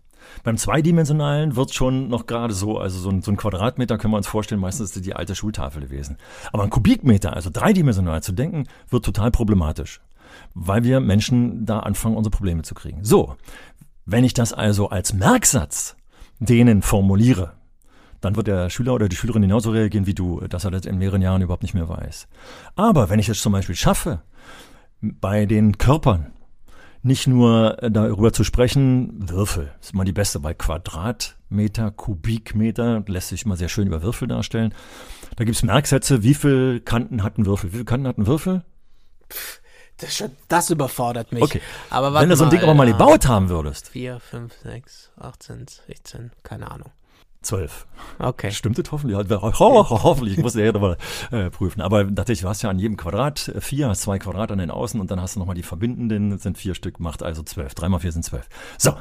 [0.45, 4.19] Beim zweidimensionalen wird schon noch gerade so, also so ein, so ein, Quadratmeter können wir
[4.19, 6.17] uns vorstellen, meistens ist die alte Schultafel gewesen.
[6.53, 10.01] Aber ein Kubikmeter, also dreidimensional zu denken, wird total problematisch
[10.55, 13.05] weil wir Menschen da anfangen, unsere Probleme zu kriegen.
[13.05, 13.37] So,
[14.05, 15.97] wenn ich das also als Merksatz
[16.39, 17.53] denen formuliere,
[18.21, 20.99] dann wird der Schüler oder die Schülerin genauso reagieren wie du, dass er das in
[20.99, 22.29] mehreren Jahren überhaupt nicht mehr weiß.
[22.77, 24.23] Aber wenn ich es zum Beispiel schaffe,
[25.01, 26.33] bei den Körpern
[27.03, 33.29] nicht nur äh, darüber zu sprechen, Würfel ist immer die beste, bei Quadratmeter, Kubikmeter lässt
[33.29, 34.75] sich immer sehr schön über Würfel darstellen.
[35.37, 37.71] Da gibt es Merksätze, wie viele Kanten hat ein Würfel?
[37.71, 38.65] Wie viele Kanten hat ein Würfel?
[40.01, 41.43] Das, schon, das überfordert mich.
[41.43, 41.61] Okay.
[41.91, 43.89] Aber Wenn du so ein Ding aber mal gebaut haben würdest.
[43.89, 46.91] 4, 5, 6, 18, 16, keine Ahnung.
[47.43, 47.87] Zwölf.
[48.19, 48.51] Okay.
[48.51, 49.17] Stimmt das hoffentlich?
[49.17, 50.99] Ho ho hoffentlich, ich muss ja mal
[51.31, 51.81] äh, prüfen.
[51.81, 54.71] Aber tatsächlich, du hast ja an jedem Quadrat äh, vier, hast zwei Quadrat an den
[54.71, 57.75] Außen und dann hast du nochmal die verbindenden, sind vier Stück, macht also zwölf.
[57.75, 58.47] Drei mal vier sind zwölf.
[58.77, 58.95] So.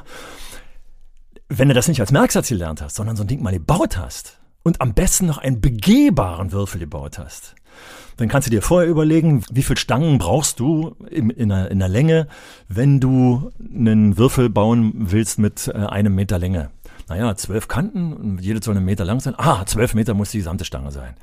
[1.48, 4.38] Wenn du das nicht als Merksatz gelernt hast, sondern so ein Ding mal gebaut hast
[4.62, 7.56] und am besten noch einen begehbaren Würfel gebaut hast,
[8.20, 11.78] dann kannst du dir vorher überlegen, wie viel Stangen brauchst du in, in, der, in
[11.78, 12.28] der Länge,
[12.68, 16.70] wenn du einen Würfel bauen willst mit äh, einem Meter Länge
[17.10, 19.34] naja, zwölf Kanten, jede soll einen Meter lang sein.
[19.36, 21.16] Ah, zwölf Meter muss die gesamte Stange sein.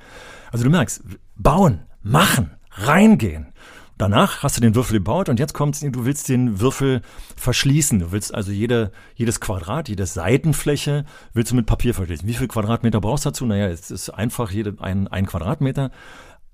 [0.51, 1.01] Also du merkst,
[1.37, 3.53] bauen, machen, reingehen.
[3.97, 7.01] Danach hast du den Würfel gebaut und jetzt kommt, du willst den Würfel
[7.37, 7.99] verschließen.
[7.99, 12.27] Du willst also jede, jedes Quadrat, jede Seitenfläche willst du mit Papier verschließen.
[12.27, 13.45] Wie viel Quadratmeter brauchst du dazu?
[13.45, 15.91] Naja, es ist einfach jede, ein, ein Quadratmeter.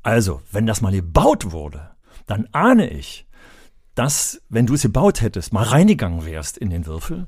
[0.04, 1.90] Also, wenn das mal gebaut wurde,
[2.28, 3.26] dann ahne ich,
[3.96, 7.28] dass, wenn du es gebaut hättest, mal reingegangen wärst in den Würfel,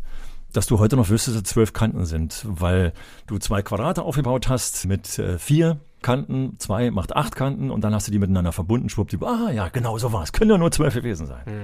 [0.52, 2.94] dass du heute noch wüsstest, dass zwölf Kanten sind, weil
[3.28, 7.94] du zwei Quadrate aufgebaut hast mit äh, vier Kanten, zwei macht acht Kanten und dann
[7.94, 10.32] hast du die miteinander verbunden, schwuppdiwupp, ah ja, genau so war es.
[10.32, 11.46] Können ja nur zwölf gewesen sein.
[11.46, 11.62] Hm.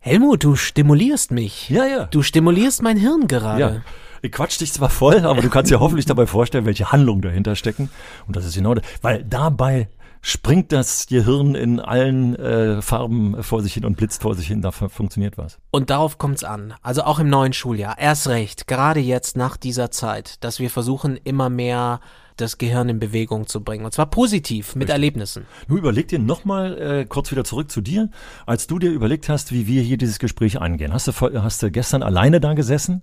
[0.00, 1.68] Helmut, du stimulierst mich.
[1.68, 2.04] Ja, ja.
[2.06, 3.60] Du stimulierst mein Hirn gerade.
[3.60, 3.82] Ja.
[4.20, 7.54] Ich quatsch dich zwar voll, aber du kannst dir hoffentlich dabei vorstellen, welche Handlungen dahinter
[7.54, 7.88] stecken.
[8.26, 8.84] Und das ist genau das.
[9.00, 9.88] Weil dabei
[10.22, 14.62] springt das Gehirn in allen äh, Farben vor sich hin und blitzt vor sich hin,
[14.62, 15.58] da funktioniert was.
[15.72, 16.74] Und darauf kommt's an.
[16.80, 17.98] Also auch im neuen Schuljahr.
[17.98, 22.00] Erst recht, gerade jetzt nach dieser Zeit, dass wir versuchen, immer mehr
[22.36, 23.84] das Gehirn in Bewegung zu bringen.
[23.84, 24.92] Und zwar positiv, mit Richtig.
[24.92, 25.46] Erlebnissen.
[25.68, 28.08] Nun überleg dir nochmal äh, kurz wieder zurück zu dir,
[28.46, 30.92] als du dir überlegt hast, wie wir hier dieses Gespräch angehen.
[30.92, 33.02] Hast du, hast du gestern alleine da gesessen?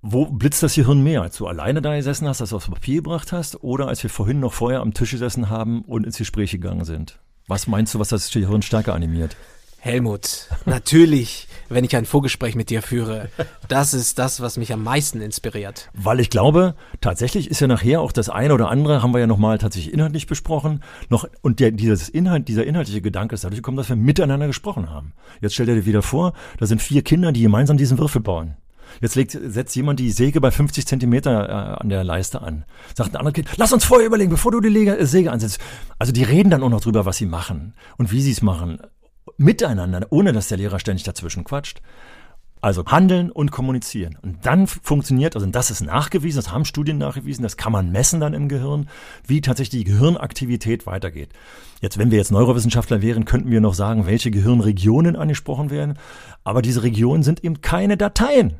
[0.00, 1.22] Wo blitzt das Gehirn mehr?
[1.22, 4.38] Als du alleine da gesessen hast, das aufs Papier gebracht hast oder als wir vorhin
[4.38, 7.18] noch vorher am Tisch gesessen haben und ins Gespräch gegangen sind?
[7.48, 9.36] Was meinst du, was das Gehirn stärker animiert?
[9.80, 13.28] Helmut, natürlich, wenn ich ein Vorgespräch mit dir führe,
[13.68, 15.88] das ist das, was mich am meisten inspiriert.
[15.94, 19.26] Weil ich glaube, tatsächlich ist ja nachher auch das eine oder andere, haben wir ja
[19.26, 23.76] nochmal tatsächlich inhaltlich besprochen, noch, und der, dieses Inhalt, dieser inhaltliche Gedanke ist dadurch gekommen,
[23.76, 25.12] dass wir miteinander gesprochen haben.
[25.40, 28.56] Jetzt stell dir wieder vor, da sind vier Kinder, die gemeinsam diesen Würfel bauen.
[29.00, 32.64] Jetzt legt, setzt jemand die Säge bei 50 Zentimeter äh, an der Leiste an.
[32.94, 35.60] Sagt ein anderer Kind, lass uns vorher überlegen, bevor du die Lege, äh, Säge ansetzt.
[35.98, 38.78] Also die reden dann auch noch drüber, was sie machen und wie sie es machen.
[39.36, 41.80] Miteinander, ohne dass der Lehrer ständig dazwischen quatscht.
[42.60, 44.18] Also handeln und kommunizieren.
[44.20, 48.18] Und dann funktioniert, also das ist nachgewiesen, das haben Studien nachgewiesen, das kann man messen
[48.18, 48.88] dann im Gehirn,
[49.24, 51.30] wie tatsächlich die Gehirnaktivität weitergeht.
[51.80, 55.98] Jetzt, wenn wir jetzt Neurowissenschaftler wären, könnten wir noch sagen, welche Gehirnregionen angesprochen werden.
[56.42, 58.56] Aber diese Regionen sind eben keine Dateien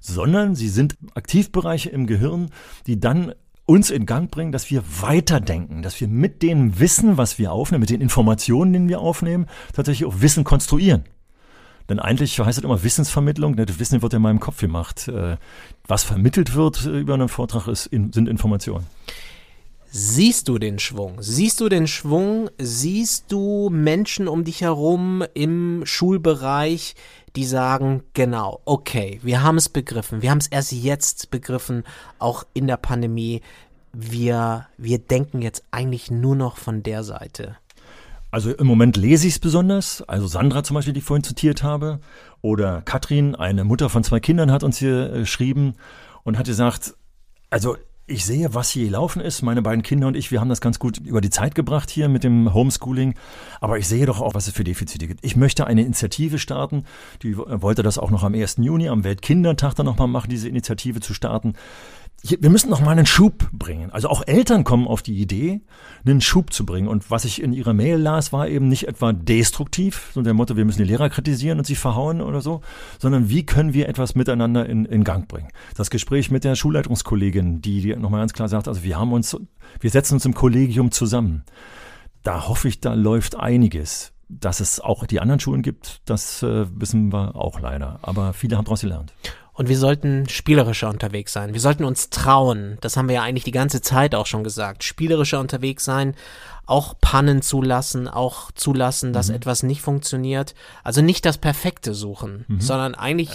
[0.00, 2.50] sondern sie sind Aktivbereiche im Gehirn,
[2.86, 3.32] die dann
[3.66, 7.80] uns in Gang bringen, dass wir weiterdenken, dass wir mit dem Wissen, was wir aufnehmen,
[7.80, 11.04] mit den Informationen, die wir aufnehmen, tatsächlich auch Wissen konstruieren.
[11.88, 13.56] Denn eigentlich heißt es immer Wissensvermittlung.
[13.56, 15.08] Das Wissen wird ja in meinem Kopf gemacht.
[15.08, 15.36] Äh,
[15.86, 18.86] was vermittelt wird über einen Vortrag ist, sind Informationen.
[19.98, 21.16] Siehst du den Schwung?
[21.20, 22.50] Siehst du den Schwung?
[22.58, 26.96] Siehst du Menschen um dich herum im Schulbereich,
[27.34, 31.82] die sagen, genau, okay, wir haben es begriffen, wir haben es erst jetzt begriffen,
[32.18, 33.40] auch in der Pandemie,
[33.94, 37.56] wir, wir denken jetzt eigentlich nur noch von der Seite.
[38.30, 40.02] Also im Moment lese ich es besonders.
[40.02, 42.00] Also Sandra zum Beispiel, die ich vorhin zitiert habe.
[42.42, 45.72] Oder Katrin, eine Mutter von zwei Kindern, hat uns hier äh, geschrieben
[46.22, 46.92] und hat gesagt,
[47.48, 47.78] also
[48.08, 49.42] ich sehe, was hier gelaufen ist.
[49.42, 52.08] Meine beiden Kinder und ich, wir haben das ganz gut über die Zeit gebracht hier
[52.08, 53.14] mit dem Homeschooling.
[53.60, 55.24] Aber ich sehe doch auch, was es für Defizite gibt.
[55.24, 56.84] Ich möchte eine Initiative starten.
[57.22, 58.58] Die wollte das auch noch am 1.
[58.58, 61.54] Juni, am Weltkindertag dann nochmal machen, diese Initiative zu starten
[62.22, 63.90] wir müssen noch mal einen Schub bringen.
[63.90, 65.60] Also auch Eltern kommen auf die Idee,
[66.04, 66.88] einen Schub zu bringen.
[66.88, 70.56] Und was ich in ihrer Mail las, war eben nicht etwa destruktiv, so der Motto,
[70.56, 72.62] wir müssen die Lehrer kritisieren und sie verhauen oder so,
[72.98, 75.48] sondern wie können wir etwas miteinander in, in Gang bringen.
[75.76, 79.36] Das Gespräch mit der Schulleitungskollegin, die, die nochmal ganz klar sagt, also wir haben uns,
[79.80, 81.44] wir setzen uns im Kollegium zusammen.
[82.22, 84.12] Da hoffe ich, da läuft einiges.
[84.28, 88.00] Dass es auch die anderen Schulen gibt, das äh, wissen wir auch leider.
[88.02, 89.12] Aber viele haben daraus gelernt.
[89.56, 91.54] Und wir sollten spielerischer unterwegs sein.
[91.54, 92.76] Wir sollten uns trauen.
[92.82, 94.84] Das haben wir ja eigentlich die ganze Zeit auch schon gesagt.
[94.84, 96.14] Spielerischer unterwegs sein,
[96.66, 99.36] auch Pannen zulassen, auch zulassen, dass mhm.
[99.36, 100.54] etwas nicht funktioniert.
[100.84, 102.60] Also nicht das Perfekte suchen, mhm.
[102.60, 103.30] sondern eigentlich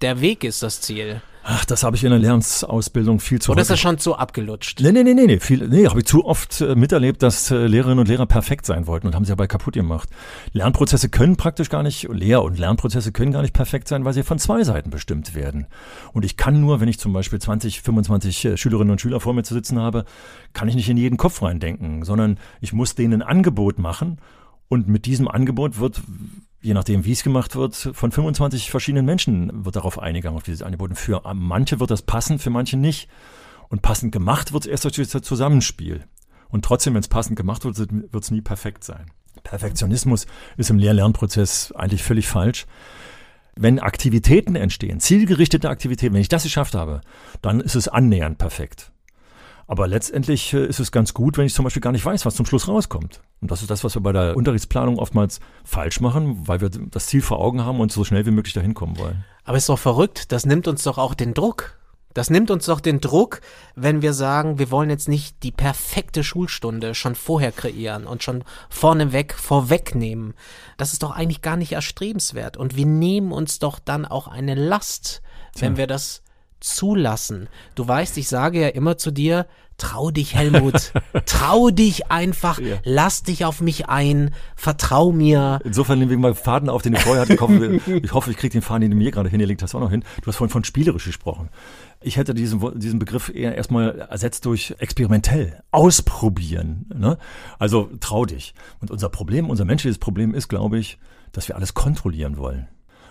[0.00, 1.22] der Weg ist das Ziel.
[1.42, 4.80] Ach, das habe ich in der Lehramtsausbildung viel zu Oder ist das schon zu abgelutscht?
[4.80, 7.66] Nee, nee, nee, nee, nee, viel, nee, habe ich zu oft äh, miterlebt, dass äh,
[7.66, 10.10] Lehrerinnen und Lehrer perfekt sein wollten und haben sie dabei kaputt gemacht.
[10.52, 14.22] Lernprozesse können praktisch gar nicht, Lehr- und Lernprozesse können gar nicht perfekt sein, weil sie
[14.22, 15.66] von zwei Seiten bestimmt werden.
[16.12, 19.32] Und ich kann nur, wenn ich zum Beispiel 20, 25 äh, Schülerinnen und Schüler vor
[19.32, 20.04] mir zu sitzen habe,
[20.52, 24.18] kann ich nicht in jeden Kopf reindenken, sondern ich muss denen ein Angebot machen
[24.68, 26.02] und mit diesem Angebot wird
[26.60, 30.62] je nachdem, wie es gemacht wird, von 25 verschiedenen Menschen wird darauf eingegangen, auf dieses
[30.62, 30.90] Angebot.
[30.90, 33.08] Und für manche wird das passen, für manche nicht.
[33.68, 36.04] Und passend gemacht wird es erst durch das Zusammenspiel.
[36.48, 39.10] Und trotzdem, wenn es passend gemacht wird, wird es nie perfekt sein.
[39.42, 42.66] Perfektionismus ist im Lehr-Lernprozess eigentlich völlig falsch.
[43.56, 47.00] Wenn Aktivitäten entstehen, zielgerichtete Aktivitäten, wenn ich das geschafft habe,
[47.42, 48.92] dann ist es annähernd perfekt.
[49.70, 52.34] Aber letztendlich äh, ist es ganz gut, wenn ich zum Beispiel gar nicht weiß, was
[52.34, 53.20] zum Schluss rauskommt.
[53.40, 57.06] Und das ist das, was wir bei der Unterrichtsplanung oftmals falsch machen, weil wir das
[57.06, 59.24] Ziel vor Augen haben und so schnell wie möglich dahin kommen wollen.
[59.44, 61.78] Aber ist doch verrückt, das nimmt uns doch auch den Druck.
[62.14, 63.42] Das nimmt uns doch den Druck,
[63.76, 68.42] wenn wir sagen, wir wollen jetzt nicht die perfekte Schulstunde schon vorher kreieren und schon
[68.70, 70.34] vorneweg vorwegnehmen.
[70.78, 72.56] Das ist doch eigentlich gar nicht erstrebenswert.
[72.56, 75.22] Und wir nehmen uns doch dann auch eine Last,
[75.56, 76.24] wenn wir das
[76.60, 77.48] zulassen.
[77.74, 79.46] Du weißt, ich sage ja immer zu dir,
[79.80, 80.92] trau dich, Helmut.
[81.26, 82.76] trau dich einfach, ja.
[82.84, 85.60] lass dich auf mich ein, vertrau mir.
[85.64, 87.34] Insofern nehmen wir mal Faden auf, den ich vorher hatte.
[87.34, 89.80] Ich hoffe, ich, hoffe, ich kriege den Faden, den du mir gerade hingelegt hast, auch
[89.80, 90.04] noch hin.
[90.22, 91.48] Du hast vorhin von spielerisch gesprochen.
[92.02, 96.86] Ich hätte diesen, diesen Begriff eher erstmal ersetzt durch experimentell, ausprobieren.
[96.94, 97.18] Ne?
[97.58, 98.54] Also trau dich.
[98.80, 100.98] Und unser Problem, unser menschliches Problem ist, glaube ich,
[101.32, 102.68] dass wir alles kontrollieren wollen.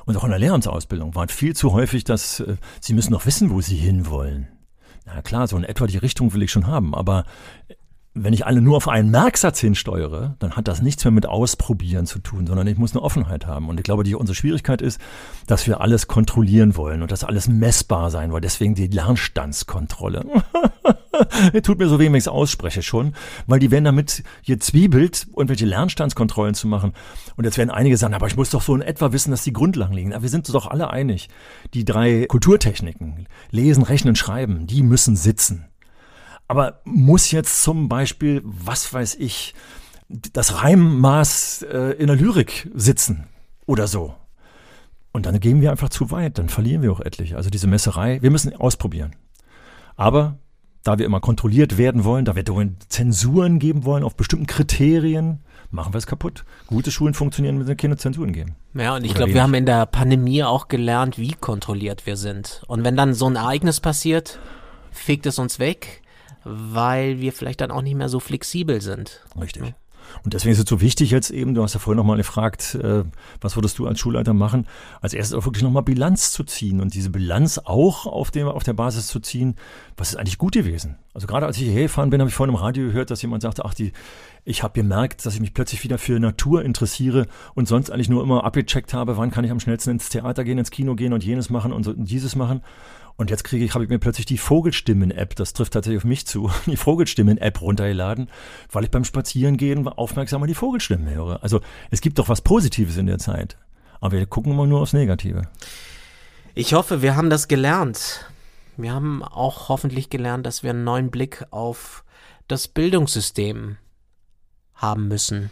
[0.10, 3.52] Und auch in der Lehramtsausbildung war viel zu häufig, dass äh, sie müssen noch wissen,
[3.52, 4.48] wo sie hinwollen.
[5.06, 7.26] Na klar, so in etwa die Richtung will ich schon haben, aber
[8.24, 12.06] wenn ich alle nur auf einen Merksatz hinsteuere, dann hat das nichts mehr mit Ausprobieren
[12.06, 13.70] zu tun, sondern ich muss eine Offenheit haben.
[13.70, 15.00] Und ich glaube, die unsere Schwierigkeit ist,
[15.48, 18.42] dass wir alles kontrollieren wollen und dass alles messbar sein soll.
[18.42, 20.26] Deswegen die Lernstandskontrolle.
[21.64, 23.14] Tut mir so weh, wenn ich es ausspreche schon,
[23.48, 26.94] weil die werden damit gezwiebelt, irgendwelche Lernstandskontrollen zu machen.
[27.36, 29.54] Und jetzt werden einige sagen, aber ich muss doch so in etwa wissen, dass die
[29.54, 30.14] Grundlagen liegen.
[30.14, 31.30] Aber wir sind doch alle einig.
[31.74, 35.69] Die drei Kulturtechniken, Lesen, Rechnen, Schreiben, die müssen sitzen.
[36.50, 39.54] Aber muss jetzt zum Beispiel, was weiß ich,
[40.10, 43.28] das Reimmaß äh, in der Lyrik sitzen
[43.68, 44.16] oder so?
[45.12, 47.38] Und dann gehen wir einfach zu weit, dann verlieren wir auch etliche.
[47.38, 49.16] Also diese Messerei, wir müssen ausprobieren.
[49.96, 50.40] Aber
[50.84, 52.44] da wir immer kontrolliert werden wollen, da wir
[52.88, 56.46] Zensuren geben wollen auf bestimmten Kriterien, machen wir es kaputt.
[56.66, 58.56] Gute Schulen funktionieren, wenn sie keine Zensuren geben.
[58.74, 62.64] Ja, und ich glaube, wir haben in der Pandemie auch gelernt, wie kontrolliert wir sind.
[62.66, 64.40] Und wenn dann so ein Ereignis passiert,
[64.90, 66.02] fegt es uns weg
[66.44, 69.26] weil wir vielleicht dann auch nicht mehr so flexibel sind.
[69.40, 69.74] Richtig.
[70.24, 73.04] Und deswegen ist es so wichtig jetzt eben, du hast ja vorhin nochmal gefragt, äh,
[73.42, 74.68] was würdest du als Schulleiter machen,
[75.02, 78.64] als erstes auch wirklich nochmal Bilanz zu ziehen und diese Bilanz auch auf, dem, auf
[78.64, 79.56] der Basis zu ziehen,
[79.98, 80.98] was ist eigentlich gut gewesen.
[81.14, 83.44] Also gerade als ich hierher gefahren bin, habe ich vorhin im Radio gehört, dass jemand
[83.44, 83.94] sagte, ach, die,
[84.46, 88.24] ich habe gemerkt, dass ich mich plötzlich wieder für Natur interessiere und sonst eigentlich nur
[88.24, 91.24] immer abgecheckt habe, wann kann ich am schnellsten ins Theater gehen, ins Kino gehen und
[91.24, 92.62] jenes machen und, so, und dieses machen.
[93.20, 96.26] Und jetzt kriege ich, habe ich mir plötzlich die Vogelstimmen-App, das trifft tatsächlich auf mich
[96.26, 98.30] zu, die Vogelstimmen-App runtergeladen,
[98.72, 101.44] weil ich beim Spazierengehen aufmerksam die Vogelstimmen höre.
[101.44, 101.60] Also
[101.92, 103.58] es gibt doch was Positives in der Zeit.
[104.00, 105.42] Aber wir gucken immer nur aufs Negative.
[106.56, 108.26] Ich hoffe, wir haben das gelernt.
[108.78, 112.06] Wir haben auch hoffentlich gelernt, dass wir einen neuen Blick auf
[112.48, 113.76] das Bildungssystem
[114.76, 115.52] haben müssen.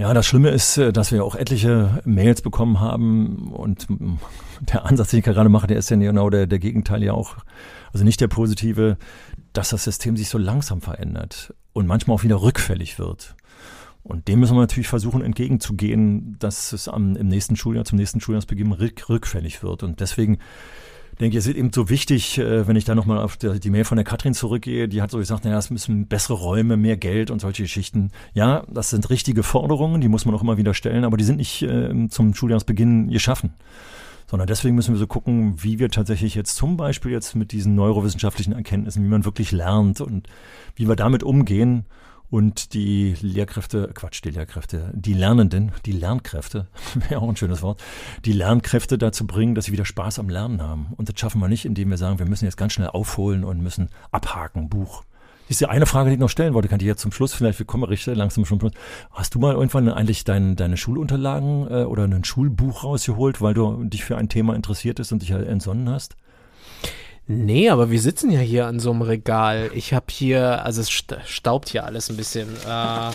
[0.00, 3.86] Ja, das Schlimme ist, äh, dass wir auch etliche Mails bekommen haben und
[4.60, 7.36] der Ansatz, den ich gerade mache, der ist ja genau der, der Gegenteil ja auch,
[7.92, 8.96] also nicht der positive,
[9.52, 13.36] dass das System sich so langsam verändert und manchmal auch wieder rückfällig wird.
[14.02, 18.22] Und dem müssen wir natürlich versuchen entgegenzugehen, dass es am, im nächsten Schuljahr, zum nächsten
[18.22, 19.82] Schuljahrsbeginn rück, rückfällig wird.
[19.82, 20.38] Und deswegen
[21.20, 23.96] denke, es ist eben so wichtig, äh, wenn ich da nochmal auf die Mail von
[23.96, 27.40] der Katrin zurückgehe, die hat so gesagt, naja, es müssen bessere Räume, mehr Geld und
[27.40, 28.10] solche Geschichten.
[28.32, 31.36] Ja, das sind richtige Forderungen, die muss man auch immer wieder stellen, aber die sind
[31.36, 33.54] nicht äh, zum Schuljahresbeginn geschaffen.
[34.26, 37.74] Sondern deswegen müssen wir so gucken, wie wir tatsächlich jetzt zum Beispiel jetzt mit diesen
[37.74, 40.28] neurowissenschaftlichen Erkenntnissen, wie man wirklich lernt und
[40.76, 41.84] wie wir damit umgehen
[42.30, 46.68] und die Lehrkräfte, Quatsch, die Lehrkräfte, die Lernenden, die Lernkräfte,
[47.08, 47.82] wäre auch ein schönes Wort,
[48.24, 50.92] die Lernkräfte dazu bringen, dass sie wieder Spaß am Lernen haben.
[50.96, 53.60] Und das schaffen wir nicht, indem wir sagen, wir müssen jetzt ganz schnell aufholen und
[53.60, 55.02] müssen abhaken, Buch.
[55.48, 57.34] Das ist ja eine Frage, die ich noch stellen wollte, kann ich jetzt zum Schluss
[57.34, 58.70] vielleicht, wir kommen richtig langsam schon.
[59.10, 63.82] Hast du mal irgendwann eigentlich dein, deine Schulunterlagen äh, oder ein Schulbuch rausgeholt, weil du
[63.82, 66.14] dich für ein Thema interessiert ist und dich entsonnen hast?
[67.32, 69.70] Nee, aber wir sitzen ja hier an so einem Regal.
[69.72, 72.48] Ich habe hier, also es staubt hier alles ein bisschen.
[72.68, 73.10] Äh,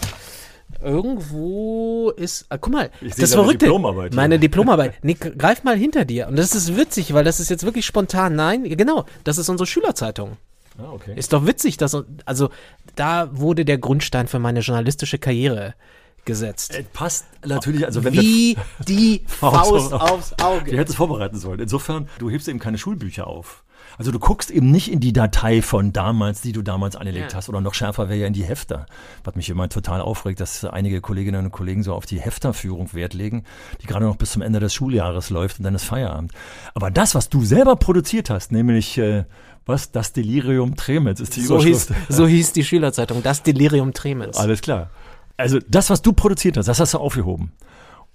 [0.81, 3.65] Irgendwo ist, ah, guck mal, Ich das Verrückte.
[3.65, 4.13] Diplomarbeit.
[4.13, 4.93] Meine Diplomarbeit.
[5.03, 6.27] Nee, greif mal hinter dir.
[6.27, 8.35] Und das ist witzig, weil das ist jetzt wirklich spontan.
[8.35, 10.37] Nein, genau, das ist unsere Schülerzeitung.
[10.77, 11.13] Ah, okay.
[11.17, 12.49] Ist doch witzig, dass, also,
[12.95, 15.75] da wurde der Grundstein für meine journalistische Karriere
[16.23, 16.73] gesetzt.
[16.73, 20.71] Äh, passt natürlich, also wenn Wie die Faust aufs Auge.
[20.77, 21.59] hätten es vorbereiten sollen.
[21.59, 23.64] Insofern, du hebst eben keine Schulbücher auf.
[23.97, 27.37] Also du guckst eben nicht in die Datei von damals, die du damals angelegt Ja.
[27.37, 27.49] hast.
[27.49, 28.85] Oder noch schärfer wäre ja in die Hefter.
[29.23, 33.13] Was mich immer total aufregt, dass einige Kolleginnen und Kollegen so auf die Hefterführung Wert
[33.13, 33.43] legen,
[33.81, 36.31] die gerade noch bis zum Ende des Schuljahres läuft und dann ist Feierabend.
[36.73, 39.23] Aber das, was du selber produziert hast, nämlich äh,
[39.65, 42.11] was, das Delirium Tremens ist die So hieß, Überschrift.
[42.13, 44.37] so hieß die Schülerzeitung, das Delirium Tremens.
[44.37, 44.89] Alles klar.
[45.37, 47.51] Also das, was du produziert hast, das hast du aufgehoben.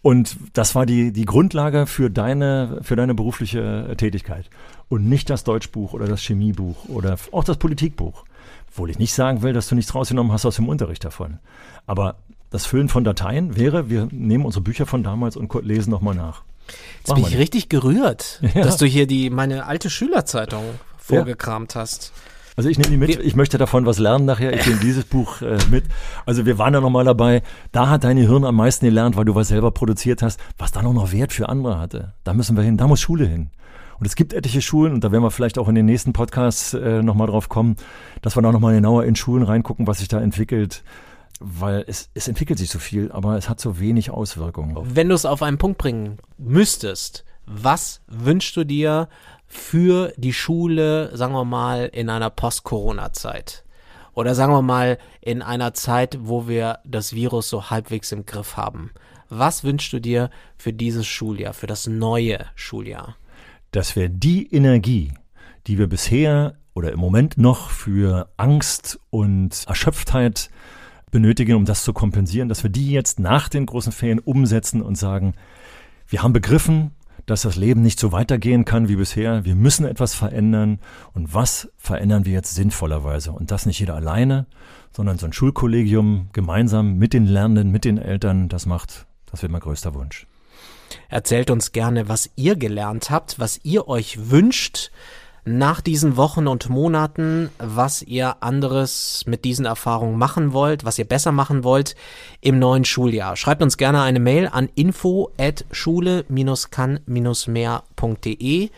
[0.03, 4.49] Und das war die, die Grundlage für deine, für deine berufliche äh, Tätigkeit.
[4.89, 8.25] Und nicht das Deutschbuch oder das Chemiebuch oder auch das Politikbuch.
[8.71, 11.39] Obwohl ich nicht sagen will, dass du nichts rausgenommen hast aus dem Unterricht davon.
[11.87, 12.17] Aber
[12.51, 16.43] das Füllen von Dateien wäre, wir nehmen unsere Bücher von damals und lesen nochmal nach.
[16.99, 18.63] Jetzt Machen bin ich richtig gerührt, Ja.
[18.63, 20.65] dass du hier die meine alte Schülerzeitung
[20.99, 22.13] vorgekramt hast.
[22.61, 25.41] Also ich nehme die mit, ich möchte davon was lernen nachher, ich nehme dieses Buch
[25.41, 25.85] äh, mit.
[26.27, 27.41] Also wir waren ja nochmal dabei,
[27.73, 30.85] da hat dein Hirn am meisten gelernt, weil du was selber produziert hast, was dann
[30.85, 32.13] auch noch Wert für andere hatte.
[32.23, 33.49] Da müssen wir hin, da muss Schule hin.
[33.99, 36.75] Und es gibt etliche Schulen, und da werden wir vielleicht auch in den nächsten Podcasts
[36.75, 37.77] äh, nochmal drauf kommen,
[38.21, 40.85] dass wir da nochmal genauer in Schulen reingucken, was sich da entwickelt.
[41.41, 44.77] Weil es, es entwickelt sich so viel, aber es hat so wenig Auswirkungen.
[44.83, 49.09] Wenn du es auf einen Punkt bringen müsstest, was wünschst du dir
[49.47, 53.65] für die Schule, sagen wir mal, in einer Post-Corona-Zeit?
[54.13, 58.57] Oder sagen wir mal, in einer Zeit, wo wir das Virus so halbwegs im Griff
[58.57, 58.91] haben.
[59.29, 63.17] Was wünschst du dir für dieses Schuljahr, für das neue Schuljahr?
[63.71, 65.13] dass wir die Energie,
[65.67, 70.51] die wir bisher oder im Moment noch für Angst und Erschöpftheit
[71.11, 74.97] benötigen, um das zu kompensieren, dass wir die jetzt nach den großen Ferien umsetzen und
[74.97, 75.35] sagen,
[76.07, 76.93] wir haben begriffen,
[77.27, 79.45] dass das Leben nicht so weitergehen kann wie bisher.
[79.45, 80.81] Wir müssen etwas verändern.
[81.13, 83.33] Und was verändern wir jetzt sinnvollerweise?
[83.33, 84.47] Und das nicht jeder alleine,
[84.93, 89.53] sondern so ein Schulkollegium gemeinsam mit den Lernenden, mit den Eltern, das macht, das wird
[89.53, 90.27] mein größter Wunsch.
[91.09, 94.91] Erzählt uns gerne, was ihr gelernt habt, was ihr euch wünscht
[95.45, 101.07] nach diesen Wochen und Monaten, was ihr anderes mit diesen Erfahrungen machen wollt, was ihr
[101.07, 101.97] besser machen wollt
[102.41, 103.37] im neuen Schuljahr.
[103.37, 108.71] Schreibt uns gerne eine Mail an info at schule-kann-mehr.de.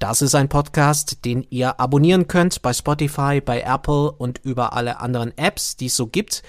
[0.00, 4.98] Das ist ein Podcast, den ihr abonnieren könnt bei Spotify, bei Apple und über alle
[5.00, 6.42] anderen Apps, die es so gibt.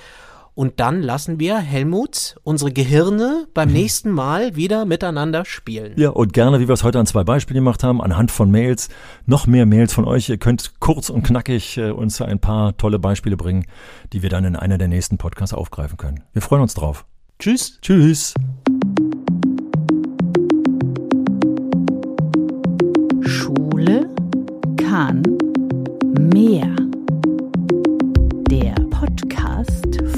[0.55, 5.93] Und dann lassen wir Helmut unsere Gehirne beim nächsten Mal wieder miteinander spielen.
[5.97, 8.87] Ja, und gerne, wie wir es heute an zwei Beispielen gemacht haben, anhand von Mails,
[9.25, 10.29] noch mehr Mails von euch.
[10.29, 13.65] Ihr könnt kurz und knackig äh, uns ein paar tolle Beispiele bringen,
[14.13, 16.23] die wir dann in einer der nächsten Podcasts aufgreifen können.
[16.31, 17.05] Wir freuen uns drauf.
[17.37, 17.77] Tschüss.
[17.81, 18.33] Tschüss.
[23.21, 24.09] Schule
[24.77, 25.21] kann
[26.17, 26.84] mehr.